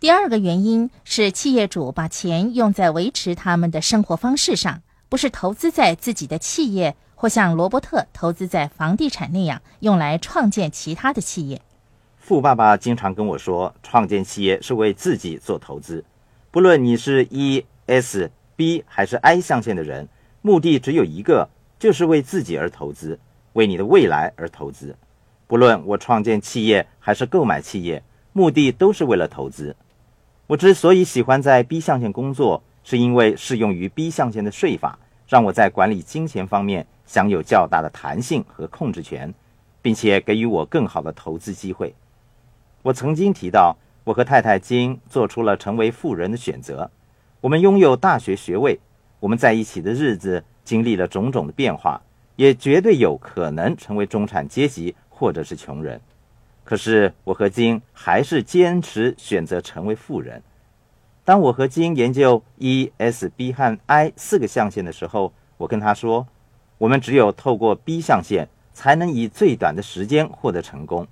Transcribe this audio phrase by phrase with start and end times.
[0.00, 4.80] 第二个原因是企业主把钱用在维持他们的生活方式上，
[5.10, 11.60] 不是投资在自己的企业，或像罗伯特投资在房地产那样用来创建其他的企业。
[12.16, 16.02] 富爸爸经常跟我说，创建企业是为自己做投资。
[16.50, 20.08] 不论你是 E、S、B 还是 I 象限的人，
[20.40, 23.20] 目的只有一个，就是为自己而投资，
[23.52, 24.96] 为你的未来而投资。
[25.46, 29.76] 不论我创建企业还是购买企业，目的都是为了投资。
[30.50, 34.98] 我之所以喜欢在 B 象限工作，是因为适用于 B 象限的税法，
[35.28, 39.32] 让我在管理金钱方面享有较大的弹性和控制权，
[39.80, 41.94] 并且给予我更好的投资机会。
[42.82, 46.90] 我曾经提到，我和太太金做出了成为富人的选择。
[47.40, 48.80] 我们拥有大学学位，
[49.20, 52.02] 我们在一起的日子经历了种种的变化，
[52.34, 56.00] 也绝对有可能成为中产阶级或者是穷人。
[56.64, 60.42] 可是我和金还是坚持选择成为富人。
[61.24, 66.26] 当我和金研究 E、S、B 和 I 四个象限的时候，我跟他说
[66.78, 71.06] ：“我们只有透过 B 象限，才能以最短的时间获得成功。”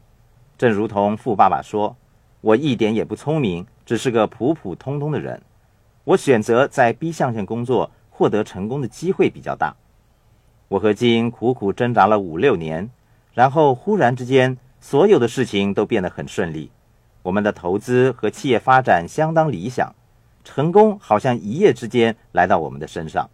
[0.56, 1.96] 正如同富爸爸说
[2.40, 5.42] ：“我一点也不聪明，只是个普普通通的人。
[6.04, 9.76] 我选择在 B 象限工作，获得成功的机会比较大。”
[10.68, 12.90] 我和金苦苦挣扎了五六年，
[13.34, 14.56] 然后忽然之间。
[14.80, 16.70] 所有的事情都变得很顺利，
[17.22, 19.94] 我们的投资和企业发展相当理想，
[20.44, 23.28] 成功好像一夜之间来到我们的身上。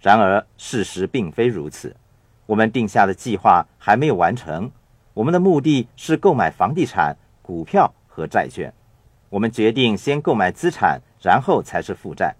[0.00, 1.94] 然而事实并非如此，
[2.46, 4.70] 我们定下的计划还没有完成。
[5.14, 8.72] 我们的目的是购买房地产、股票和债券。
[9.28, 12.34] 我们决定先购买资产，然后才是负债。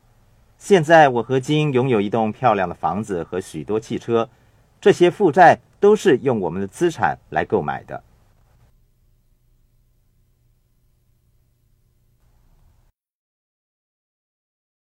[0.58, 4.28] 现在我和金拥有一栋漂亮的房子和许多汽车，
[4.80, 8.02] 这些负债都是用我们的资产来购买的。